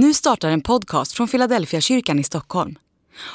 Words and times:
Nu 0.00 0.14
startar 0.14 0.48
en 0.50 0.60
podcast 0.60 1.12
från 1.12 1.28
Philadelphia 1.28 1.80
kyrkan 1.80 2.18
i 2.18 2.24
Stockholm. 2.24 2.78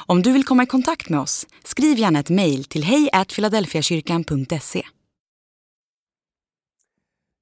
Om 0.06 0.22
du 0.22 0.32
vill 0.32 0.44
komma 0.44 0.62
i 0.62 0.66
kontakt 0.66 1.08
med 1.08 1.20
oss, 1.20 1.46
skriv 1.64 1.98
gärna 1.98 2.20
ett 2.20 2.30
mejl 2.30 2.64
till 2.64 2.84
hejfiladelfiakyrkan.se. 2.84 4.82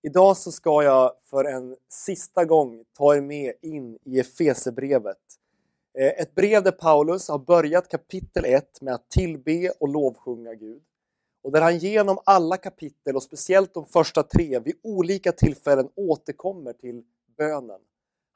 Idag 0.03 0.37
så 0.37 0.53
ska 0.53 0.83
jag 0.83 1.13
för 1.31 1.45
en 1.45 1.77
sista 1.89 2.45
gång 2.45 2.85
ta 2.99 3.17
er 3.17 3.21
med 3.21 3.53
in 3.63 3.99
i 4.05 4.21
Efesebrevet. 4.21 5.19
Eh, 5.99 6.23
ett 6.23 6.35
brev 6.35 6.63
där 6.63 6.73
Paulus 6.73 7.29
har 7.29 7.39
börjat 7.39 7.89
kapitel 7.89 8.45
1 8.45 8.81
med 8.81 8.95
att 8.95 9.11
tillbe 9.11 9.71
och 9.81 9.89
lovsjunga 9.89 10.55
Gud. 10.55 10.83
Och 11.43 11.53
där 11.53 11.61
han 11.61 11.79
genom 11.79 12.19
alla 12.25 12.57
kapitel 12.57 13.17
och 13.17 13.23
speciellt 13.23 13.75
de 13.75 13.87
första 13.87 14.23
tre 14.23 14.59
vid 14.59 14.75
olika 14.83 15.33
tillfällen 15.33 15.89
återkommer 15.97 16.73
till 16.73 17.03
bönen. 17.39 17.81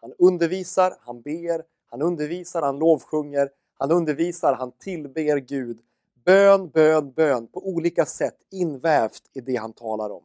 Han 0.07 0.15
undervisar, 0.19 0.97
han 1.01 1.23
ber, 1.23 1.63
han 1.87 2.03
undervisar, 2.03 2.63
han 2.63 2.79
lovsjunger, 2.79 3.51
han 3.75 3.91
undervisar, 3.91 4.55
han 4.55 4.73
tillber 4.73 5.37
Gud. 5.37 5.79
Bön, 6.25 6.69
bön, 6.69 7.13
bön 7.13 7.47
på 7.47 7.69
olika 7.69 8.07
sätt 8.07 8.37
invävt 8.51 9.23
i 9.33 9.41
det 9.41 9.57
han 9.57 9.73
talar 9.73 10.11
om. 10.11 10.23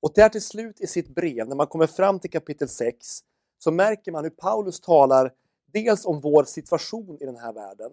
Och 0.00 0.12
där 0.14 0.28
till 0.28 0.42
slut 0.42 0.80
i 0.80 0.86
sitt 0.86 1.08
brev, 1.08 1.48
när 1.48 1.56
man 1.56 1.66
kommer 1.66 1.86
fram 1.86 2.18
till 2.18 2.30
kapitel 2.30 2.68
6, 2.68 3.20
så 3.58 3.70
märker 3.70 4.12
man 4.12 4.24
hur 4.24 4.30
Paulus 4.30 4.80
talar 4.80 5.32
dels 5.72 6.04
om 6.04 6.20
vår 6.20 6.44
situation 6.44 7.18
i 7.20 7.26
den 7.26 7.36
här 7.36 7.52
världen. 7.52 7.92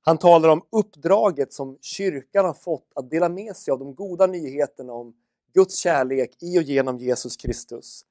Han 0.00 0.18
talar 0.18 0.48
om 0.48 0.62
uppdraget 0.70 1.52
som 1.52 1.78
kyrkan 1.80 2.44
har 2.44 2.54
fått 2.54 2.92
att 2.94 3.10
dela 3.10 3.28
med 3.28 3.56
sig 3.56 3.72
av 3.72 3.78
de 3.78 3.94
goda 3.94 4.26
nyheterna 4.26 4.92
om 4.92 5.14
Guds 5.54 5.76
kärlek 5.76 6.42
i 6.42 6.58
och 6.58 6.62
genom 6.62 6.98
Jesus 6.98 7.36
Kristus. 7.36 8.04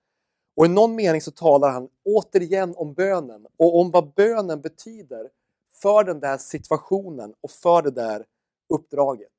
Och 0.60 0.66
i 0.66 0.70
någon 0.70 0.96
mening 0.96 1.22
så 1.22 1.32
talar 1.32 1.70
han 1.70 1.90
återigen 2.06 2.74
om 2.78 2.94
bönen 2.94 3.48
och 3.58 3.80
om 3.80 3.92
vad 3.92 4.14
bönen 4.14 4.62
betyder 4.62 5.30
för 5.72 6.04
den 6.04 6.20
där 6.20 6.38
situationen 6.38 7.34
och 7.42 7.52
för 7.52 7.82
det 7.82 7.92
där 7.92 8.26
uppdraget. 8.70 9.32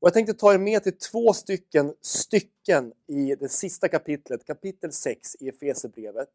Och 0.00 0.06
jag 0.06 0.14
tänkte 0.14 0.34
ta 0.34 0.54
er 0.54 0.58
med 0.58 0.82
till 0.82 0.98
två 0.98 1.32
stycken 1.32 1.94
stycken 2.00 2.92
i 3.06 3.34
det 3.34 3.48
sista 3.48 3.88
kapitlet, 3.88 4.44
kapitel 4.46 4.92
6 4.92 5.36
i 5.40 5.48
Efesebrevet. 5.48 6.28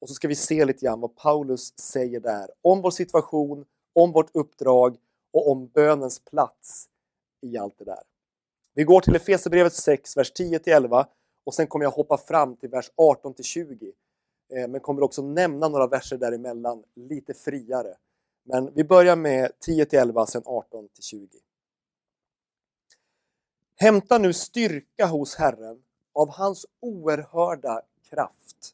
Och 0.00 0.08
så 0.08 0.14
ska 0.14 0.28
vi 0.28 0.34
se 0.34 0.64
lite 0.64 0.86
grann 0.86 1.00
vad 1.00 1.16
Paulus 1.16 1.78
säger 1.78 2.20
där 2.20 2.50
om 2.62 2.82
vår 2.82 2.90
situation, 2.90 3.64
om 3.92 4.12
vårt 4.12 4.36
uppdrag 4.36 4.96
och 5.32 5.50
om 5.50 5.66
bönens 5.66 6.18
plats 6.18 6.88
i 7.42 7.58
allt 7.58 7.78
det 7.78 7.84
där. 7.84 8.02
Vi 8.74 8.84
går 8.84 9.00
till 9.00 9.16
Efesierbrevet 9.16 9.72
6, 9.72 10.16
vers 10.16 10.32
10-11 10.32 11.06
och 11.46 11.54
sen 11.54 11.66
kommer 11.66 11.84
jag 11.84 11.90
hoppa 11.90 12.18
fram 12.18 12.56
till 12.56 12.70
vers 12.70 12.90
18-20. 12.96 13.92
Eh, 14.54 14.68
men 14.68 14.80
kommer 14.80 15.02
också 15.02 15.22
nämna 15.22 15.68
några 15.68 15.86
verser 15.86 16.16
däremellan 16.16 16.82
lite 16.94 17.34
friare. 17.34 17.94
Men 18.44 18.74
vi 18.74 18.84
börjar 18.84 19.16
med 19.16 19.50
10-11, 19.66 20.26
sen 20.26 20.42
18-20. 20.42 21.28
Hämta 23.76 24.18
nu 24.18 24.32
styrka 24.32 25.06
hos 25.06 25.34
Herren 25.34 25.82
av 26.14 26.30
hans 26.30 26.66
oerhörda 26.80 27.82
kraft. 28.10 28.72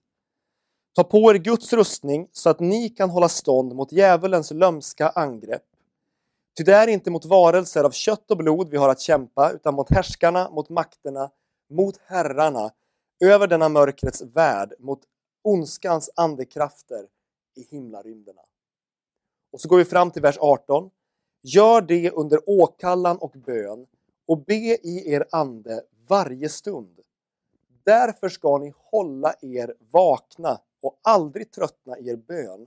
Ta 0.94 1.04
på 1.04 1.30
er 1.30 1.34
Guds 1.34 1.72
rustning 1.72 2.28
så 2.32 2.50
att 2.50 2.60
ni 2.60 2.88
kan 2.88 3.10
hålla 3.10 3.28
stånd 3.28 3.74
mot 3.74 3.92
djävulens 3.92 4.50
lömska 4.50 5.08
angrepp. 5.08 5.64
Ty 6.56 6.64
det 6.64 6.74
är 6.74 6.88
inte 6.88 7.10
mot 7.10 7.24
varelser 7.24 7.84
av 7.84 7.90
kött 7.90 8.30
och 8.30 8.36
blod 8.36 8.68
vi 8.70 8.76
har 8.76 8.88
att 8.88 9.00
kämpa, 9.00 9.50
utan 9.50 9.74
mot 9.74 9.90
härskarna, 9.90 10.50
mot 10.50 10.68
makterna, 10.68 11.30
mot 11.72 11.96
herrarna, 12.06 12.70
över 13.24 13.46
denna 13.46 13.68
mörkrets 13.68 14.22
värld, 14.22 14.74
mot 14.78 15.00
ondskans 15.42 16.10
andekrafter 16.14 17.06
i 17.54 17.62
himlarymderna. 17.62 18.42
Och 19.52 19.60
så 19.60 19.68
går 19.68 19.76
vi 19.76 19.84
fram 19.84 20.10
till 20.10 20.22
vers 20.22 20.38
18. 20.40 20.90
Gör 21.42 21.80
det 21.80 22.10
under 22.10 22.40
åkallan 22.46 23.18
och 23.18 23.30
bön 23.30 23.86
och 24.26 24.44
be 24.44 24.78
i 24.82 25.12
er 25.12 25.24
ande 25.30 25.82
varje 26.08 26.48
stund. 26.48 27.00
Därför 27.84 28.28
ska 28.28 28.58
ni 28.58 28.72
hålla 28.76 29.34
er 29.40 29.74
vakna 29.90 30.60
och 30.80 31.00
aldrig 31.02 31.50
tröttna 31.50 31.98
i 31.98 32.08
er 32.08 32.16
bön 32.16 32.66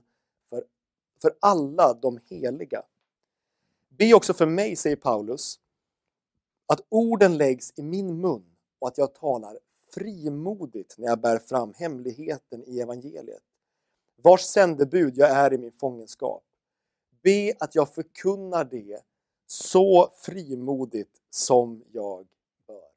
för, 0.50 0.64
för 1.22 1.34
alla 1.40 1.94
de 1.94 2.18
heliga. 2.30 2.82
Be 3.88 4.14
också 4.14 4.34
för 4.34 4.46
mig, 4.46 4.76
säger 4.76 4.96
Paulus, 4.96 5.60
att 6.66 6.80
orden 6.88 7.36
läggs 7.36 7.72
i 7.76 7.82
min 7.82 8.20
mun 8.20 8.55
och 8.78 8.88
att 8.88 8.98
jag 8.98 9.14
talar 9.14 9.58
frimodigt 9.94 10.94
när 10.98 11.08
jag 11.08 11.20
bär 11.20 11.38
fram 11.38 11.74
hemligheten 11.76 12.64
i 12.66 12.80
evangeliet, 12.80 13.42
vars 14.22 14.40
sändebud 14.40 15.16
jag 15.16 15.30
är 15.30 15.52
i 15.52 15.58
min 15.58 15.72
fångenskap. 15.72 16.42
Be 17.22 17.52
att 17.58 17.74
jag 17.74 17.94
förkunnar 17.94 18.64
det 18.64 19.00
så 19.46 20.10
frimodigt 20.16 21.20
som 21.30 21.82
jag 21.92 22.26
bör. 22.66 22.88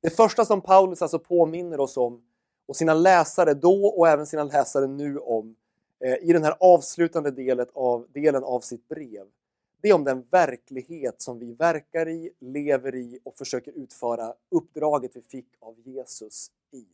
Det 0.00 0.10
första 0.10 0.44
som 0.44 0.60
Paulus 0.60 1.02
alltså 1.02 1.18
påminner 1.18 1.80
oss 1.80 1.96
om 1.96 2.22
och 2.66 2.76
sina 2.76 2.94
läsare 2.94 3.54
då 3.54 3.86
och 3.86 4.08
även 4.08 4.26
sina 4.26 4.44
läsare 4.44 4.86
nu 4.86 5.18
om 5.18 5.56
eh, 6.00 6.14
i 6.14 6.32
den 6.32 6.44
här 6.44 6.56
avslutande 6.60 7.30
delen 7.30 7.66
av, 7.72 8.06
delen 8.12 8.44
av 8.44 8.60
sitt 8.60 8.88
brev. 8.88 9.26
Det 9.80 9.88
är 9.88 9.94
om 9.94 10.04
den 10.04 10.22
verklighet 10.30 11.20
som 11.20 11.38
vi 11.38 11.52
verkar 11.52 12.08
i, 12.08 12.30
lever 12.38 12.94
i 12.94 13.18
och 13.24 13.36
försöker 13.36 13.72
utföra 13.72 14.34
uppdraget 14.50 15.10
vi 15.14 15.22
fick 15.22 15.48
av 15.60 15.76
Jesus 15.84 16.50
i. 16.72 16.84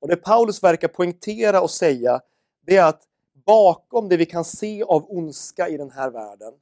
Och 0.00 0.08
det 0.08 0.16
Paulus 0.16 0.62
verkar 0.62 0.88
poängtera 0.88 1.60
och 1.60 1.70
säga 1.70 2.20
det 2.66 2.76
är 2.76 2.88
att 2.88 3.08
bakom 3.44 4.08
det 4.08 4.16
vi 4.16 4.26
kan 4.26 4.44
se 4.44 4.82
av 4.82 5.06
ondska 5.08 5.68
i 5.68 5.76
den 5.76 5.90
här 5.90 6.10
världen, 6.10 6.52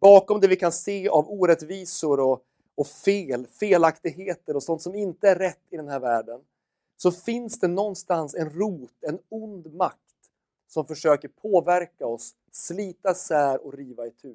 bakom 0.00 0.40
det 0.40 0.48
vi 0.48 0.56
kan 0.56 0.72
se 0.72 1.08
av 1.08 1.30
orättvisor 1.30 2.20
och, 2.20 2.42
och 2.74 2.86
fel, 2.86 3.46
felaktigheter 3.46 4.56
och 4.56 4.62
sånt 4.62 4.82
som 4.82 4.94
inte 4.94 5.28
är 5.28 5.36
rätt 5.36 5.62
i 5.70 5.76
den 5.76 5.88
här 5.88 6.00
världen, 6.00 6.40
så 6.96 7.12
finns 7.12 7.60
det 7.60 7.68
någonstans 7.68 8.34
en 8.34 8.50
rot, 8.50 8.94
en 9.00 9.18
ond 9.28 9.74
makt 9.74 10.00
som 10.68 10.84
försöker 10.84 11.28
påverka 11.28 12.06
oss, 12.06 12.34
slita 12.50 13.14
sär 13.14 13.66
och 13.66 13.74
riva 13.74 14.06
itu. 14.06 14.34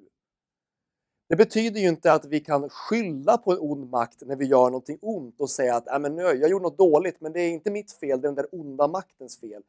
Det 1.31 1.38
betyder 1.38 1.81
ju 1.81 1.88
inte 1.88 2.14
att 2.14 2.25
vi 2.25 2.40
kan 2.40 2.69
skylla 2.69 3.38
på 3.38 3.52
en 3.52 3.58
ond 3.59 3.90
makt 3.90 4.22
när 4.25 4.36
vi 4.36 4.46
gör 4.46 4.66
någonting 4.66 4.97
ont 5.02 5.42
och 5.42 5.50
säga 5.50 5.75
att 5.75 5.88
äh, 5.88 6.00
men 6.00 6.16
nu, 6.16 6.22
jag 6.22 6.50
gjorde 6.50 6.64
något 6.64 6.78
dåligt 6.78 7.22
men 7.22 7.34
det 7.34 7.42
är 7.42 7.50
inte 7.50 7.72
mitt 7.72 7.92
fel, 7.92 8.22
det 8.22 8.25
är 8.25 8.30
den 8.30 8.36
där 8.36 8.47
onda 8.52 8.88
maktens 8.88 9.40
fel. 9.40 9.62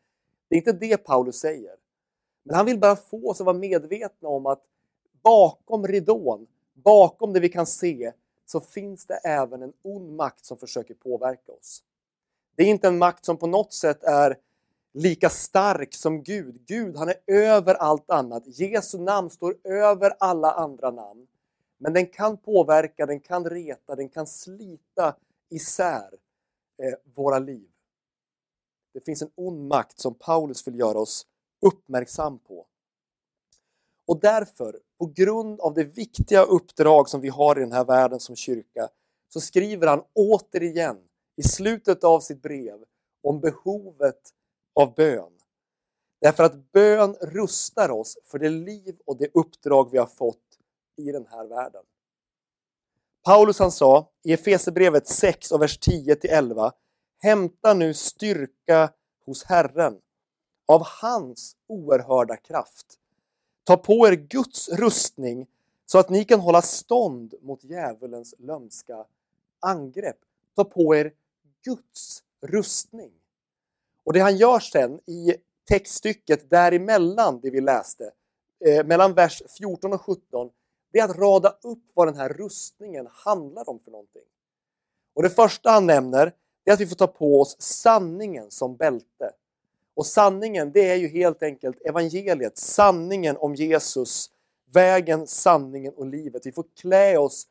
Det 0.49 0.55
är 0.55 0.57
inte 0.57 0.73
det 0.73 0.97
Paulus 0.97 1.37
säger. 1.37 1.75
Men 2.43 2.57
han 2.57 2.67
vill 2.67 2.79
bara 2.79 2.97
få 2.97 3.31
oss 3.31 3.41
att 3.41 3.45
vara 3.45 3.59
medvetna 3.59 4.29
om 4.29 4.47
att 4.47 4.63
bakom 5.23 5.87
ridån, 5.87 6.47
bakom 6.75 7.33
det 7.33 7.41
vi 7.41 7.49
kan 7.49 7.67
se, 7.67 8.13
så 8.47 8.61
finns 8.61 9.07
det 9.07 9.15
även 9.15 9.63
en 9.63 9.73
ond 9.83 10.17
makt 10.17 10.45
som 10.45 10.57
försöker 10.57 10.95
påverka 10.95 11.53
oss. 11.53 11.83
Det 12.57 12.63
är 12.63 12.67
inte 12.69 12.89
en 12.89 12.99
makt 12.99 13.25
som 13.25 13.37
på 13.37 13.47
något 13.47 13.73
sätt 13.73 14.05
är 14.05 14.37
lika 14.93 15.31
stark 15.31 15.95
som 15.95 16.23
Gud. 16.23 16.65
Gud, 16.67 16.97
han 16.97 17.09
är 17.09 17.17
över 17.27 17.75
allt 17.75 18.11
annat. 18.11 18.43
Jesu 18.47 18.99
namn 18.99 19.31
står 19.31 19.57
över 19.65 20.13
alla 20.19 20.53
andra 20.53 20.91
namn. 20.91 21.27
Men 21.83 21.93
den 21.93 22.07
kan 22.07 22.37
påverka, 22.37 23.07
den 23.07 23.21
kan 23.21 23.51
reta, 23.51 23.97
den 23.97 24.09
kan 24.09 24.27
slita 24.27 25.17
isär 25.51 26.15
eh, 26.83 26.95
våra 27.15 27.39
liv. 27.39 27.69
Det 28.95 29.01
finns 29.01 29.23
en 29.23 29.31
ond 29.35 29.69
makt 29.69 29.99
som 29.99 30.15
Paulus 30.15 30.67
vill 30.67 30.79
göra 30.79 30.99
oss 30.99 31.27
uppmärksam 31.67 32.39
på. 32.39 32.67
Och 34.07 34.21
därför, 34.21 34.81
på 34.99 35.07
grund 35.07 35.61
av 35.61 35.75
det 35.75 35.85
viktiga 35.85 36.43
uppdrag 36.43 37.09
som 37.09 37.21
vi 37.21 37.29
har 37.29 37.59
i 37.59 37.61
den 37.61 37.73
här 37.73 37.85
världen 37.85 38.21
som 38.21 38.37
kyrka, 38.37 38.89
så 39.29 39.41
skriver 39.41 39.87
han 39.87 40.03
återigen 40.13 40.99
i 41.37 41.43
slutet 41.43 42.05
av 42.05 42.21
sitt 42.21 42.43
brev 42.43 42.85
om 43.23 43.41
behovet 43.41 44.31
av 44.75 44.95
bön. 44.95 45.33
Därför 46.21 46.45
att 46.45 46.73
bön 46.73 47.15
rustar 47.15 47.91
oss 47.91 48.19
för 48.25 48.39
det 48.39 48.49
liv 48.49 48.99
och 49.05 49.17
det 49.19 49.31
uppdrag 49.35 49.91
vi 49.91 49.99
har 49.99 50.07
fått 50.07 50.52
i 50.97 51.13
den 51.13 51.27
här 51.31 51.45
världen. 51.45 51.83
Paulus 53.25 53.59
han 53.59 53.73
sa 53.73 54.11
i 54.23 54.33
Efesebrevet 54.33 55.09
6 55.09 55.53
och 55.53 55.63
vers 55.63 55.79
10 55.79 56.17
till 56.17 56.31
11 56.31 56.73
Hämta 57.19 57.75
nu 57.75 57.95
styrka 57.95 58.93
hos 59.27 59.45
Herren 59.45 60.01
av 60.67 60.83
hans 60.85 61.57
oerhörda 61.67 62.37
kraft. 62.37 62.99
Ta 63.65 63.77
på 63.77 64.09
er 64.09 64.13
Guds 64.13 64.69
rustning 64.69 65.47
så 65.87 65.99
att 65.99 66.11
ni 66.11 66.25
kan 66.25 66.41
hålla 66.41 66.63
stånd 66.63 67.35
mot 67.43 67.65
djävulens 67.65 68.35
lömska 68.39 69.05
angrepp. 69.61 70.19
Ta 70.57 70.65
på 70.65 70.97
er 70.97 71.13
Guds 71.65 72.23
rustning. 72.41 73.13
Och 74.05 74.13
det 74.13 74.21
han 74.21 74.37
gör 74.37 74.59
sen 74.59 75.01
i 75.07 75.35
textstycket 75.69 76.51
däremellan 76.51 77.41
det 77.41 77.51
vi 77.51 77.61
läste, 77.61 78.13
eh, 78.65 78.87
mellan 78.87 79.15
vers 79.15 79.43
14 79.59 79.93
och 79.93 80.01
17, 80.01 80.51
det 80.93 80.99
är 80.99 81.05
att 81.05 81.19
rada 81.19 81.57
upp 81.63 81.83
vad 81.95 82.09
den 82.09 82.17
här 82.17 82.29
rustningen 82.29 83.09
handlar 83.11 83.69
om 83.69 83.79
för 83.79 83.91
någonting. 83.91 84.23
Och 85.15 85.23
det 85.23 85.31
första 85.31 85.71
han 85.71 85.87
nämner 85.87 86.33
är 86.65 86.73
att 86.73 86.81
vi 86.81 86.87
får 86.87 86.97
ta 86.97 87.07
på 87.07 87.41
oss 87.41 87.57
sanningen 87.59 88.51
som 88.51 88.77
bälte. 88.77 89.31
Och 89.95 90.07
sanningen, 90.07 90.73
det 90.73 90.91
är 90.91 90.97
ju 90.97 91.09
helt 91.09 91.43
enkelt 91.43 91.81
evangeliet, 91.81 92.59
sanningen 92.59 93.37
om 93.37 93.55
Jesus, 93.55 94.31
vägen, 94.73 95.27
sanningen 95.27 95.95
och 95.95 96.07
livet. 96.07 96.47
Vi 96.47 96.53
får 96.53 96.65
klä 96.81 97.19
oss 97.19 97.47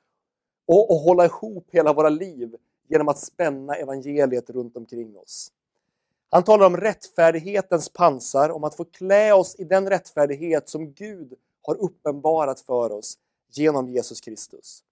och, 0.65 0.91
och 0.91 0.97
hålla 0.97 1.25
ihop 1.25 1.67
hela 1.71 1.94
våra 1.94 2.09
liv 2.09 2.55
genom 2.87 3.07
att 3.07 3.19
spänna 3.19 3.75
evangeliet 3.75 4.49
runt 4.49 4.77
omkring 4.77 5.17
oss. 5.17 5.51
Han 6.29 6.44
talar 6.44 6.65
om 6.65 6.77
rättfärdighetens 6.77 7.89
pansar, 7.89 8.49
om 8.49 8.63
att 8.63 8.75
få 8.75 8.85
klä 8.85 9.33
oss 9.33 9.55
i 9.55 9.63
den 9.63 9.89
rättfärdighet 9.89 10.69
som 10.69 10.94
Gud 10.94 11.33
har 11.61 11.75
uppenbarat 11.75 12.59
för 12.59 12.91
oss 12.91 13.17
genom 13.57 13.89
Jesus 13.89 14.21
Kristus. 14.21 14.83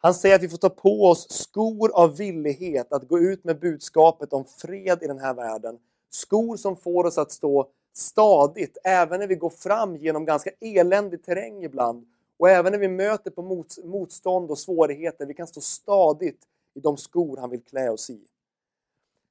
Han 0.00 0.14
säger 0.14 0.34
att 0.34 0.42
vi 0.42 0.48
får 0.48 0.58
ta 0.58 0.68
på 0.68 1.04
oss 1.04 1.30
skor 1.30 1.90
av 1.94 2.16
villighet 2.16 2.92
att 2.92 3.08
gå 3.08 3.18
ut 3.18 3.44
med 3.44 3.60
budskapet 3.60 4.32
om 4.32 4.44
fred 4.44 5.02
i 5.02 5.06
den 5.06 5.18
här 5.18 5.34
världen. 5.34 5.78
Skor 6.10 6.56
som 6.56 6.76
får 6.76 7.04
oss 7.04 7.18
att 7.18 7.32
stå 7.32 7.68
stadigt 7.92 8.78
även 8.84 9.20
när 9.20 9.26
vi 9.26 9.34
går 9.34 9.50
fram 9.50 9.96
genom 9.96 10.24
ganska 10.24 10.50
eländig 10.60 11.24
terräng 11.24 11.64
ibland 11.64 12.06
och 12.36 12.50
även 12.50 12.72
när 12.72 12.78
vi 12.78 12.88
möter 12.88 13.30
på 13.30 13.66
motstånd 13.84 14.50
och 14.50 14.58
svårigheter. 14.58 15.26
Vi 15.26 15.34
kan 15.34 15.46
stå 15.46 15.60
stadigt 15.60 16.40
i 16.74 16.80
de 16.80 16.96
skor 16.96 17.36
han 17.36 17.50
vill 17.50 17.62
klä 17.62 17.90
oss 17.90 18.10
i. 18.10 18.20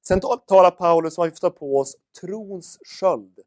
Sen 0.08 0.20
talar 0.48 0.72
Paulus 0.72 1.18
om 1.18 1.24
att 1.24 1.28
vi 1.28 1.36
får 1.36 1.50
ta 1.50 1.50
på 1.50 1.78
oss 1.80 1.98
trons 2.22 2.80
sköld 2.86 3.40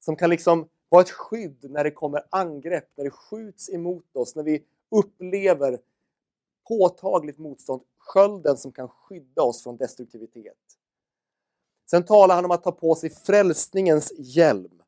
som 0.00 0.16
kan 0.16 0.30
liksom 0.30 0.68
ha 0.92 1.00
ett 1.00 1.10
skydd 1.10 1.70
när 1.70 1.84
det 1.84 1.90
kommer 1.90 2.22
angrepp, 2.30 2.88
när 2.96 3.04
det 3.04 3.10
skjuts 3.10 3.70
emot 3.70 4.16
oss, 4.16 4.36
när 4.36 4.42
vi 4.42 4.64
upplever 4.90 5.78
påtagligt 6.68 7.38
motstånd. 7.38 7.82
Skölden 7.98 8.56
som 8.56 8.72
kan 8.72 8.88
skydda 8.88 9.42
oss 9.42 9.62
från 9.62 9.76
destruktivitet. 9.76 10.56
Sen 11.90 12.04
talar 12.04 12.34
han 12.34 12.44
om 12.44 12.50
att 12.50 12.62
ta 12.62 12.72
på 12.72 12.94
sig 12.94 13.10
frälsningens 13.10 14.12
hjälm 14.18 14.82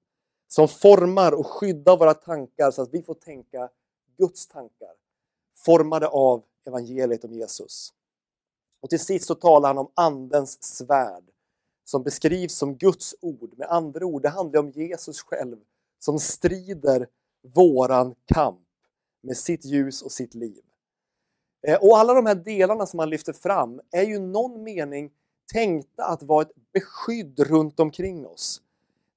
som 0.49 0.69
formar 0.69 1.33
och 1.33 1.47
skyddar 1.47 1.97
våra 1.97 2.15
tankar 2.15 2.71
så 2.71 2.83
att 2.83 2.95
vi 2.95 3.03
får 3.03 3.15
tänka 3.15 3.69
Guds 4.17 4.47
tankar 4.47 4.95
formade 5.57 6.09
av 6.09 6.43
evangeliet 6.67 7.25
om 7.25 7.33
Jesus. 7.33 7.93
Och 8.81 8.91
till 8.91 9.01
sist 9.01 9.27
så 9.27 9.35
talar 9.35 9.69
han 9.69 9.79
om 9.79 9.91
Andens 9.95 10.63
svärd 10.63 11.25
som 11.85 12.03
beskrivs 12.03 12.55
som 12.55 12.77
Guds 12.77 13.15
ord. 13.21 13.59
Med 13.59 13.69
andra 13.69 14.07
ord, 14.07 14.23
det 14.23 14.29
handlar 14.29 14.61
om 14.61 14.71
Jesus 14.71 15.21
själv 15.23 15.57
som 16.05 16.19
strider 16.19 17.07
våran 17.55 18.15
kamp 18.25 18.61
med 19.23 19.37
sitt 19.37 19.65
ljus 19.65 20.03
och 20.03 20.13
sitt 20.13 20.35
liv. 20.35 20.63
Eh, 21.67 21.79
och 21.81 21.99
alla 21.99 22.15
de 22.15 22.27
här 22.27 22.35
delarna 22.35 22.87
som 22.87 22.99
han 22.99 23.11
lyfter 23.11 23.33
fram 23.33 23.81
är 23.91 24.03
ju 24.03 24.19
någon 24.19 24.63
mening 24.63 25.11
tänkta 25.53 26.05
att 26.05 26.23
vara 26.23 26.43
ett 26.43 26.53
beskydd 26.73 27.41
runt 27.41 27.81
omkring 27.81 28.27
oss. 28.27 28.63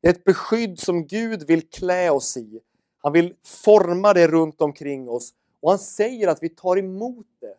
Det 0.02 0.08
är 0.08 0.12
ett 0.14 0.24
beskydd 0.24 0.80
som 0.80 1.08
Gud 1.08 1.48
vill 1.48 1.70
klä 1.70 2.10
oss 2.10 2.38
i. 2.38 2.60
Han 2.98 3.14
vill 3.14 3.36
forma 3.44 4.14
det 4.14 4.28
runt 4.28 4.62
omkring 4.62 5.10
oss 5.10 5.34
och 5.60 5.70
han 5.70 5.80
säger 5.80 6.28
att 6.28 6.44
vi 6.44 6.50
tar 6.50 6.78
emot 6.78 7.28
det 7.40 7.56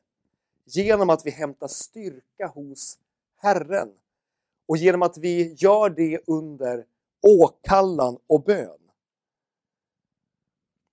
genom 0.64 1.10
att 1.10 1.26
vi 1.26 1.30
hämtar 1.30 1.68
styrka 1.68 2.46
hos 2.46 2.98
Herren 3.36 3.92
och 4.66 4.76
genom 4.76 5.02
att 5.02 5.18
vi 5.18 5.54
gör 5.58 5.90
det 5.90 6.20
under 6.26 6.84
åkallan 7.22 8.18
och 8.26 8.42
bön. 8.42 8.78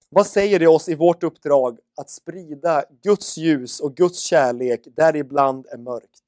Vad 0.10 0.28
säger 0.28 0.60
det 0.60 0.68
oss 0.68 0.90
i 0.90 0.96
vårt 0.96 1.24
uppdrag 1.24 1.80
att 1.96 2.10
sprida 2.10 2.84
Guds 3.04 3.38
ljus 3.38 3.80
och 3.80 3.96
Guds 3.96 4.20
kärlek 4.20 4.88
där 4.96 5.16
ibland 5.16 5.66
är 5.66 5.78
mörkt? 5.78 6.24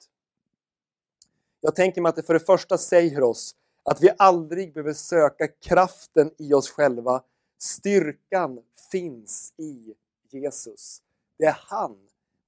Jag 1.60 1.74
tänker 1.74 2.00
mig 2.00 2.10
att 2.10 2.16
det 2.16 2.22
för 2.22 2.34
det 2.34 2.40
första 2.40 2.78
säger 2.78 3.22
oss 3.22 3.54
att 3.82 4.02
vi 4.02 4.10
aldrig 4.18 4.74
behöver 4.74 4.92
söka 4.92 5.48
kraften 5.48 6.30
i 6.38 6.54
oss 6.54 6.70
själva. 6.70 7.22
Styrkan 7.58 8.60
finns 8.90 9.54
i 9.56 9.94
Jesus. 10.30 11.02
Det 11.38 11.44
är 11.44 11.56
han 11.58 11.96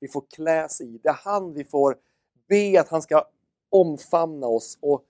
vi 0.01 0.09
får 0.09 0.25
kläs 0.31 0.81
i. 0.81 1.01
Det 1.03 1.09
är 1.09 1.19
han 1.25 1.53
vi 1.55 1.65
får 1.65 1.97
be 2.49 2.81
att 2.81 2.89
han 2.89 3.03
ska 3.03 3.25
omfamna 3.71 4.47
oss 4.47 4.79
och 4.81 5.05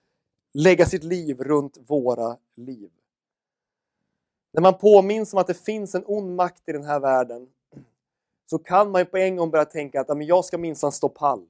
lägga 0.53 0.87
sitt 0.87 1.05
liv 1.05 1.43
runt 1.43 1.79
våra 1.87 2.37
liv. 2.55 2.91
När 4.53 4.63
man 4.63 4.79
påminns 4.79 5.33
om 5.33 5.39
att 5.39 5.47
det 5.47 5.65
finns 5.65 5.95
en 5.95 6.05
ond 6.07 6.37
makt 6.37 6.69
i 6.69 6.73
den 6.73 6.85
här 6.85 7.01
världen 7.01 7.49
så 8.47 8.59
kan 8.59 8.91
man 8.91 9.07
på 9.07 9.17
en 9.17 9.37
gång 9.37 9.51
börja 9.51 9.65
tänka 9.65 10.01
att 10.01 10.27
jag 10.27 10.45
ska 10.45 10.59
minsann 10.59 10.93
stå 10.93 11.09
pall. 11.09 11.47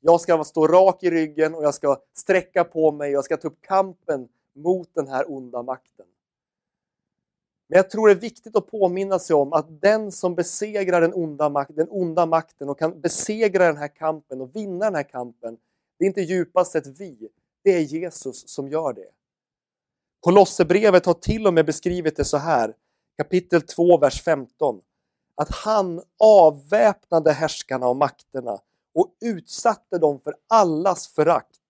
Jag 0.00 0.20
ska 0.20 0.44
stå 0.44 0.66
rak 0.66 1.02
i 1.02 1.10
ryggen 1.10 1.54
och 1.54 1.64
jag 1.64 1.74
ska 1.74 1.96
sträcka 2.12 2.64
på 2.64 2.92
mig 2.92 3.08
och 3.08 3.16
jag 3.16 3.24
ska 3.24 3.36
ta 3.36 3.48
upp 3.48 3.60
kampen 3.60 4.28
mot 4.54 4.88
den 4.94 5.08
här 5.08 5.32
onda 5.32 5.62
makten. 5.62 6.06
Men 7.68 7.76
jag 7.76 7.90
tror 7.90 8.08
det 8.08 8.12
är 8.12 8.20
viktigt 8.20 8.56
att 8.56 8.70
påminna 8.70 9.18
sig 9.18 9.36
om 9.36 9.52
att 9.52 9.80
den 9.80 10.12
som 10.12 10.34
besegrar 10.34 11.00
den 11.00 11.14
onda, 11.14 11.48
mak 11.48 11.68
den 11.68 11.88
onda 11.90 12.26
makten 12.26 12.68
och 12.68 12.78
kan 12.78 13.00
besegra 13.00 13.66
den 13.66 13.76
här 13.76 13.88
kampen 13.88 14.40
och 14.40 14.56
vinna 14.56 14.84
den 14.84 14.94
här 14.94 15.02
kampen, 15.02 15.58
det 15.98 16.04
är 16.04 16.06
inte 16.06 16.20
djupast 16.20 16.72
sett 16.72 16.86
vi, 16.86 17.28
det 17.62 17.70
är 17.70 17.80
Jesus 17.80 18.48
som 18.48 18.68
gör 18.68 18.92
det. 18.92 19.10
Kolosserbrevet 20.20 21.06
har 21.06 21.14
till 21.14 21.46
och 21.46 21.54
med 21.54 21.66
beskrivit 21.66 22.16
det 22.16 22.24
så 22.24 22.36
här, 22.36 22.74
kapitel 23.16 23.62
2, 23.62 23.98
vers 23.98 24.22
15. 24.22 24.80
Att 25.34 25.50
han 25.50 26.02
avväpnade 26.18 27.32
härskarna 27.32 27.88
och 27.88 27.96
makterna 27.96 28.58
och 28.94 29.16
utsatte 29.20 29.98
dem 29.98 30.20
för 30.20 30.34
allas 30.48 31.08
förakt 31.08 31.60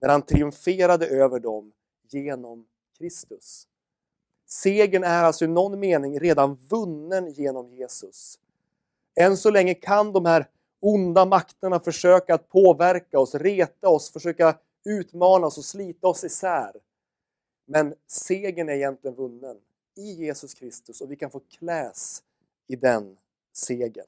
när 0.00 0.08
han 0.08 0.22
triumferade 0.22 1.06
över 1.06 1.40
dem 1.40 1.72
genom 2.10 2.66
Kristus. 2.98 3.66
Segern 4.46 5.04
är 5.04 5.24
alltså 5.24 5.44
i 5.44 5.48
någon 5.48 5.80
mening 5.80 6.20
redan 6.20 6.54
vunnen 6.54 7.32
genom 7.32 7.72
Jesus. 7.72 8.38
Än 9.20 9.36
så 9.36 9.50
länge 9.50 9.74
kan 9.74 10.12
de 10.12 10.26
här 10.26 10.48
onda 10.80 11.24
makterna 11.24 11.80
försöka 11.80 12.34
att 12.34 12.48
påverka 12.48 13.18
oss, 13.18 13.34
reta 13.34 13.88
oss, 13.88 14.12
försöka 14.12 14.58
utmana 14.84 15.46
oss 15.46 15.58
och 15.58 15.64
slita 15.64 16.06
oss 16.06 16.24
isär. 16.24 16.72
Men 17.70 17.94
segern 18.06 18.68
är 18.68 18.72
egentligen 18.72 19.16
vunnen 19.16 19.56
i 19.94 20.12
Jesus 20.12 20.54
Kristus 20.54 21.00
och 21.00 21.12
vi 21.12 21.16
kan 21.16 21.30
få 21.30 21.40
kläs 21.40 22.22
i 22.66 22.76
den 22.76 23.16
segern. 23.52 24.06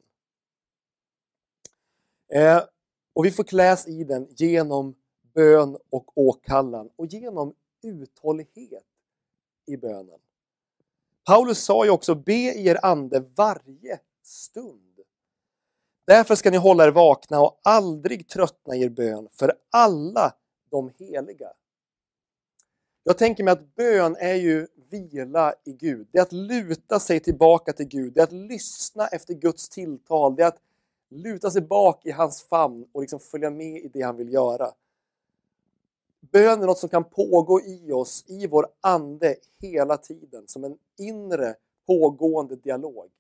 Eh, 2.28 2.62
och 3.12 3.24
vi 3.24 3.30
får 3.30 3.44
kläs 3.44 3.88
i 3.88 4.04
den 4.04 4.28
genom 4.30 4.94
bön 5.34 5.78
och 5.90 6.18
åkallan 6.18 6.90
och 6.96 7.06
genom 7.06 7.54
uthållighet 7.82 8.84
i 9.66 9.76
bönen. 9.76 10.18
Paulus 11.24 11.58
sa 11.58 11.84
ju 11.84 11.90
också 11.90 12.14
be 12.14 12.32
i 12.32 12.66
er 12.66 12.84
ande 12.84 13.24
varje 13.34 14.00
stund. 14.22 15.00
Därför 16.04 16.34
ska 16.34 16.50
ni 16.50 16.56
hålla 16.56 16.84
er 16.84 16.90
vakna 16.90 17.40
och 17.40 17.60
aldrig 17.62 18.28
tröttna 18.28 18.76
i 18.76 18.82
er 18.82 18.88
bön 18.88 19.28
för 19.32 19.52
alla 19.70 20.34
de 20.70 20.90
heliga. 20.98 21.52
Jag 23.02 23.18
tänker 23.18 23.44
mig 23.44 23.52
att 23.52 23.74
bön 23.74 24.16
är 24.18 24.34
ju 24.34 24.66
vila 24.90 25.54
i 25.64 25.72
Gud. 25.72 26.08
Det 26.12 26.18
är 26.18 26.22
att 26.22 26.32
luta 26.32 27.00
sig 27.00 27.20
tillbaka 27.20 27.72
till 27.72 27.88
Gud. 27.88 28.12
Det 28.12 28.20
är 28.20 28.24
att 28.24 28.32
lyssna 28.32 29.06
efter 29.06 29.34
Guds 29.34 29.68
tilltal. 29.68 30.36
Det 30.36 30.42
är 30.42 30.46
att 30.46 30.60
luta 31.10 31.50
sig 31.50 31.62
bak 31.62 32.06
i 32.06 32.10
hans 32.10 32.42
famn 32.42 32.86
och 32.92 33.00
liksom 33.00 33.20
följa 33.20 33.50
med 33.50 33.76
i 33.76 33.90
det 33.92 34.02
han 34.02 34.16
vill 34.16 34.32
göra. 34.32 34.70
Bön 36.20 36.62
är 36.62 36.66
något 36.66 36.78
som 36.78 36.88
kan 36.88 37.04
pågå 37.04 37.60
i 37.60 37.92
oss, 37.92 38.24
i 38.26 38.46
vår 38.46 38.66
ande 38.80 39.36
hela 39.60 39.96
tiden, 39.96 40.48
som 40.48 40.64
en 40.64 40.76
inre 40.98 41.54
pågående 41.86 42.56
dialog. 42.56 43.10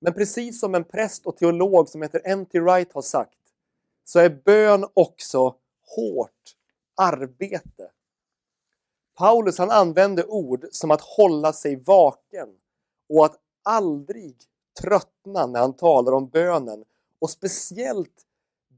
Men 0.00 0.14
precis 0.14 0.60
som 0.60 0.74
en 0.74 0.84
präst 0.84 1.26
och 1.26 1.36
teolog 1.36 1.88
som 1.88 2.02
heter 2.02 2.20
N.T. 2.24 2.60
Wright 2.60 2.92
har 2.92 3.02
sagt, 3.02 3.38
så 4.04 4.18
är 4.18 4.40
bön 4.44 4.86
också 4.94 5.56
hårt 5.96 6.56
arbete. 6.94 7.90
Paulus 9.18 9.58
han 9.58 9.70
använde 9.70 10.24
ord 10.24 10.66
som 10.70 10.90
att 10.90 11.00
hålla 11.00 11.52
sig 11.52 11.76
vaken 11.76 12.48
och 13.08 13.24
att 13.24 13.38
aldrig 13.62 14.36
tröttna 14.80 15.46
när 15.46 15.60
han 15.60 15.72
talar 15.72 16.12
om 16.12 16.28
bönen. 16.28 16.84
Och 17.18 17.30
speciellt 17.30 18.26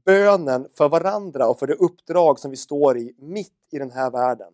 bönen 0.05 0.67
för 0.73 0.89
varandra 0.89 1.47
och 1.47 1.59
för 1.59 1.67
det 1.67 1.73
uppdrag 1.73 2.39
som 2.39 2.51
vi 2.51 2.57
står 2.57 2.97
i 2.97 3.15
mitt 3.17 3.53
i 3.71 3.77
den 3.77 3.91
här 3.91 4.11
världen. 4.11 4.53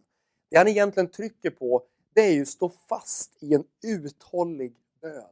Det 0.49 0.57
han 0.57 0.67
egentligen 0.67 1.11
trycker 1.11 1.49
på 1.49 1.83
det 2.13 2.21
är 2.21 2.31
ju 2.31 2.41
att 2.41 2.47
stå 2.47 2.69
fast 2.69 3.31
i 3.39 3.53
en 3.53 3.63
uthållig 3.83 4.75
bön. 5.01 5.23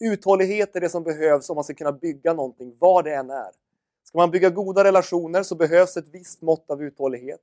Uthållighet 0.00 0.76
är 0.76 0.80
det 0.80 0.88
som 0.88 1.02
behövs 1.02 1.50
om 1.50 1.54
man 1.54 1.64
ska 1.64 1.74
kunna 1.74 1.92
bygga 1.92 2.32
någonting, 2.32 2.76
vad 2.78 3.04
det 3.04 3.14
än 3.14 3.30
är. 3.30 3.50
Ska 4.04 4.18
man 4.18 4.30
bygga 4.30 4.50
goda 4.50 4.84
relationer 4.84 5.42
så 5.42 5.54
behövs 5.54 5.96
ett 5.96 6.08
visst 6.08 6.40
mått 6.42 6.70
av 6.70 6.82
uthållighet. 6.82 7.40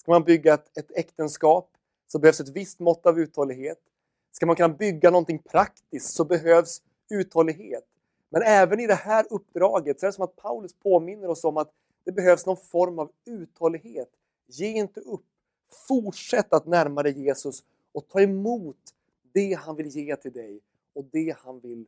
Ska 0.00 0.12
man 0.12 0.24
bygga 0.24 0.54
ett, 0.54 0.78
ett 0.78 0.90
äktenskap 0.94 1.70
så 2.06 2.18
behövs 2.18 2.40
ett 2.40 2.48
visst 2.48 2.80
mått 2.80 3.06
av 3.06 3.20
uthållighet. 3.20 3.78
Ska 4.32 4.46
man 4.46 4.56
kunna 4.56 4.68
bygga 4.68 5.10
någonting 5.10 5.38
praktiskt 5.38 6.14
så 6.14 6.24
behövs 6.24 6.82
uthållighet. 7.10 7.84
Men 8.28 8.42
även 8.42 8.80
i 8.80 8.86
det 8.86 8.94
här 8.94 9.26
uppdraget 9.30 10.00
så 10.00 10.06
är 10.06 10.08
det 10.08 10.12
som 10.12 10.24
att 10.24 10.36
Paulus 10.36 10.74
påminner 10.74 11.28
oss 11.28 11.44
om 11.44 11.56
att 11.56 11.72
det 12.04 12.12
behövs 12.12 12.46
någon 12.46 12.56
form 12.56 12.98
av 12.98 13.10
uthållighet. 13.24 14.08
Ge 14.46 14.66
inte 14.66 15.00
upp. 15.00 15.24
Fortsätt 15.88 16.52
att 16.52 16.66
närma 16.66 17.02
dig 17.02 17.20
Jesus 17.24 17.64
och 17.92 18.08
ta 18.08 18.20
emot 18.20 18.94
det 19.32 19.52
han 19.52 19.76
vill 19.76 19.86
ge 19.86 20.16
till 20.16 20.32
dig 20.32 20.60
och 20.94 21.04
det 21.04 21.36
han 21.38 21.60
vill 21.60 21.86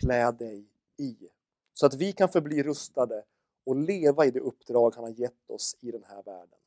klä 0.00 0.30
dig 0.30 0.64
i. 0.96 1.16
Så 1.74 1.86
att 1.86 1.94
vi 1.94 2.12
kan 2.12 2.28
förbli 2.28 2.62
rustade 2.62 3.24
och 3.64 3.76
leva 3.76 4.26
i 4.26 4.30
det 4.30 4.40
uppdrag 4.40 4.94
han 4.94 5.04
har 5.04 5.10
gett 5.10 5.50
oss 5.50 5.76
i 5.80 5.90
den 5.90 6.04
här 6.04 6.22
världen. 6.22 6.58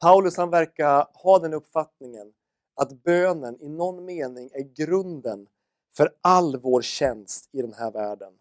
Paulus 0.00 0.36
han 0.36 0.50
verkar 0.50 1.06
ha 1.14 1.38
den 1.38 1.54
uppfattningen 1.54 2.32
att 2.74 3.02
bönen 3.02 3.60
i 3.60 3.68
någon 3.68 4.04
mening 4.04 4.50
är 4.52 4.62
grunden 4.62 5.46
för 5.92 6.14
all 6.20 6.56
vår 6.56 6.82
tjänst 6.82 7.48
i 7.52 7.62
den 7.62 7.72
här 7.72 7.90
världen. 7.90 8.32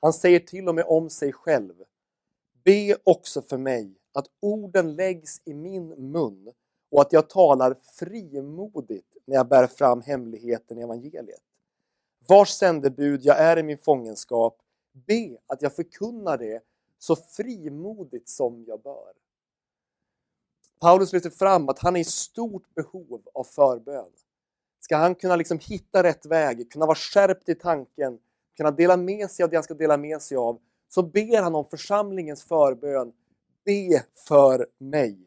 Han 0.00 0.12
säger 0.12 0.40
till 0.40 0.68
och 0.68 0.74
med 0.74 0.84
om 0.84 1.10
sig 1.10 1.32
själv. 1.32 1.74
Be 2.64 2.96
också 3.04 3.42
för 3.42 3.58
mig 3.58 3.94
att 4.12 4.26
orden 4.40 4.94
läggs 4.94 5.40
i 5.44 5.54
min 5.54 5.88
mun 5.88 6.52
och 6.90 7.00
att 7.00 7.12
jag 7.12 7.30
talar 7.30 7.76
frimodigt 7.98 9.16
när 9.24 9.36
jag 9.36 9.48
bär 9.48 9.66
fram 9.66 10.00
hemligheten 10.00 10.78
i 10.78 10.82
evangeliet. 10.82 11.42
Vars 12.28 12.48
sändebud 12.48 13.20
jag 13.22 13.38
är 13.38 13.58
i 13.58 13.62
min 13.62 13.78
fångenskap, 13.78 14.58
be 14.92 15.38
att 15.46 15.62
jag 15.62 15.76
förkunnar 15.76 16.38
det 16.38 16.62
så 16.98 17.16
frimodigt 17.16 18.28
som 18.28 18.64
jag 18.66 18.82
bör. 18.82 19.12
Paulus 20.82 21.12
lyfter 21.12 21.30
fram 21.30 21.68
att 21.68 21.78
han 21.78 21.96
är 21.96 22.00
i 22.00 22.04
stort 22.04 22.74
behov 22.74 23.22
av 23.34 23.44
förbön. 23.44 24.10
Ska 24.80 24.96
han 24.96 25.14
kunna 25.14 25.36
liksom 25.36 25.58
hitta 25.58 26.02
rätt 26.02 26.26
väg, 26.26 26.72
kunna 26.72 26.86
vara 26.86 26.96
skärpt 26.96 27.48
i 27.48 27.54
tanken, 27.54 28.18
kunna 28.56 28.70
dela 28.70 28.96
med 28.96 29.30
sig 29.30 29.44
av 29.44 29.50
det 29.50 29.56
han 29.56 29.62
ska 29.62 29.74
dela 29.74 29.96
med 29.96 30.22
sig 30.22 30.36
av, 30.36 30.58
så 30.88 31.02
ber 31.02 31.42
han 31.42 31.54
om 31.54 31.64
församlingens 31.64 32.44
förbön. 32.44 33.12
Be 33.64 34.04
för 34.28 34.66
mig. 34.78 35.18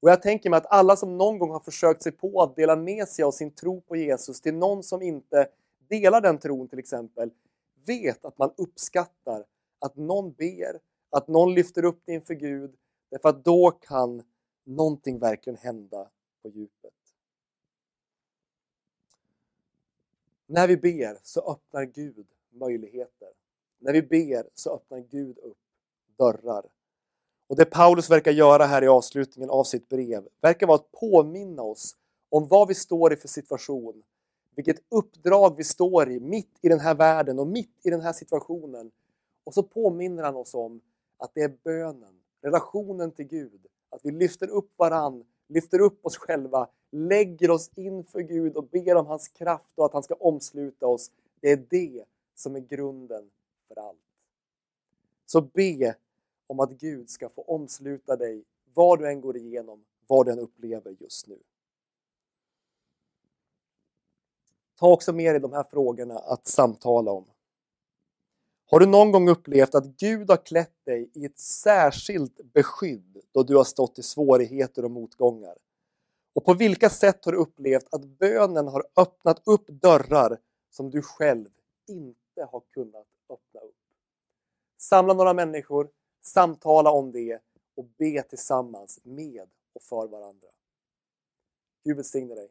Och 0.00 0.10
jag 0.10 0.22
tänker 0.22 0.50
mig 0.50 0.56
att 0.56 0.72
alla 0.72 0.96
som 0.96 1.18
någon 1.18 1.38
gång 1.38 1.50
har 1.50 1.60
försökt 1.60 2.02
sig 2.02 2.12
på 2.12 2.42
att 2.42 2.56
dela 2.56 2.76
med 2.76 3.08
sig 3.08 3.24
av 3.24 3.30
sin 3.30 3.50
tro 3.50 3.80
på 3.80 3.96
Jesus 3.96 4.40
till 4.40 4.54
någon 4.54 4.82
som 4.82 5.02
inte 5.02 5.46
delar 5.88 6.20
den 6.20 6.38
tron 6.38 6.68
till 6.68 6.78
exempel, 6.78 7.30
vet 7.86 8.24
att 8.24 8.38
man 8.38 8.50
uppskattar 8.56 9.44
att 9.80 9.96
någon 9.96 10.32
ber, 10.32 10.78
att 11.10 11.28
någon 11.28 11.54
lyfter 11.54 11.84
upp 11.84 12.02
det 12.04 12.12
inför 12.12 12.34
Gud, 12.34 12.74
därför 13.10 13.28
att 13.28 13.44
då 13.44 13.70
kan 13.70 14.22
någonting 14.64 15.18
verkligen 15.18 15.56
hända 15.56 16.08
på 16.42 16.48
djupet. 16.48 16.92
När 20.46 20.68
vi 20.68 20.76
ber 20.76 21.18
så 21.22 21.40
öppnar 21.52 21.84
Gud 21.84 22.26
möjligheter. 22.50 23.28
När 23.78 23.92
vi 23.92 24.02
ber 24.02 24.48
så 24.54 24.74
öppnar 24.74 24.98
Gud 24.98 25.38
upp 25.38 25.58
dörrar. 26.16 26.64
Och 27.46 27.56
det 27.56 27.64
Paulus 27.64 28.10
verkar 28.10 28.30
göra 28.30 28.64
här 28.64 28.84
i 28.84 28.88
avslutningen 28.88 29.50
av 29.50 29.64
sitt 29.64 29.88
brev 29.88 30.28
verkar 30.40 30.66
vara 30.66 30.76
att 30.76 30.92
påminna 30.92 31.62
oss 31.62 31.96
om 32.28 32.48
vad 32.48 32.68
vi 32.68 32.74
står 32.74 33.12
i 33.12 33.16
för 33.16 33.28
situation, 33.28 34.02
vilket 34.54 34.82
uppdrag 34.88 35.56
vi 35.56 35.64
står 35.64 36.10
i 36.10 36.20
mitt 36.20 36.58
i 36.60 36.68
den 36.68 36.80
här 36.80 36.94
världen 36.94 37.38
och 37.38 37.46
mitt 37.46 37.86
i 37.86 37.90
den 37.90 38.00
här 38.00 38.12
situationen. 38.12 38.90
Och 39.44 39.54
så 39.54 39.62
påminner 39.62 40.22
han 40.22 40.36
oss 40.36 40.54
om 40.54 40.80
att 41.16 41.30
det 41.34 41.40
är 41.40 41.56
bönen, 41.64 42.20
relationen 42.40 43.12
till 43.12 43.26
Gud, 43.26 43.66
att 43.94 44.04
vi 44.04 44.10
lyfter 44.10 44.48
upp 44.48 44.70
varann, 44.76 45.24
lyfter 45.48 45.80
upp 45.80 46.06
oss 46.06 46.16
själva, 46.16 46.68
lägger 46.90 47.50
oss 47.50 47.70
inför 47.74 48.20
Gud 48.20 48.56
och 48.56 48.68
ber 48.68 48.94
om 48.94 49.06
hans 49.06 49.28
kraft 49.28 49.78
och 49.78 49.84
att 49.86 49.92
han 49.92 50.02
ska 50.02 50.14
omsluta 50.14 50.86
oss. 50.86 51.10
Det 51.40 51.50
är 51.50 51.66
det 51.70 52.04
som 52.34 52.56
är 52.56 52.60
grunden 52.60 53.30
för 53.68 53.78
allt. 53.78 53.98
Så 55.26 55.40
be 55.40 55.94
om 56.46 56.60
att 56.60 56.70
Gud 56.70 57.10
ska 57.10 57.28
få 57.28 57.42
omsluta 57.42 58.16
dig 58.16 58.44
vad 58.74 58.98
du 58.98 59.08
än 59.08 59.20
går 59.20 59.36
igenom, 59.36 59.84
vad 60.06 60.26
du 60.26 60.32
än 60.32 60.38
upplever 60.38 60.96
just 61.00 61.26
nu. 61.26 61.38
Ta 64.78 64.92
också 64.92 65.12
med 65.12 65.34
dig 65.34 65.40
de 65.40 65.52
här 65.52 65.64
frågorna 65.70 66.18
att 66.18 66.46
samtala 66.46 67.10
om. 67.10 67.24
Har 68.66 68.80
du 68.80 68.86
någon 68.86 69.12
gång 69.12 69.28
upplevt 69.28 69.74
att 69.74 69.86
Gud 69.86 70.30
har 70.30 70.46
klätt 70.46 70.84
dig 70.84 71.10
i 71.14 71.24
ett 71.24 71.38
särskilt 71.38 72.40
beskydd 72.52 73.13
då 73.34 73.42
du 73.42 73.56
har 73.56 73.64
stått 73.64 73.98
i 73.98 74.02
svårigheter 74.02 74.84
och 74.84 74.90
motgångar? 74.90 75.58
Och 76.34 76.44
på 76.44 76.54
vilka 76.54 76.90
sätt 76.90 77.24
har 77.24 77.32
du 77.32 77.38
upplevt 77.38 77.94
att 77.94 78.04
bönen 78.04 78.68
har 78.68 78.84
öppnat 78.96 79.42
upp 79.44 79.66
dörrar 79.66 80.38
som 80.70 80.90
du 80.90 81.02
själv 81.02 81.48
inte 81.88 82.44
har 82.52 82.62
kunnat 82.70 83.06
öppna 83.28 83.60
upp? 83.60 83.74
Samla 84.76 85.14
några 85.14 85.34
människor, 85.34 85.90
samtala 86.22 86.90
om 86.90 87.12
det 87.12 87.40
och 87.76 87.84
be 87.84 88.22
tillsammans 88.22 89.00
med 89.02 89.48
och 89.72 89.82
för 89.82 90.06
varandra. 90.06 90.48
Gud 91.84 91.96
välsigne 91.96 92.34
dig. 92.34 92.50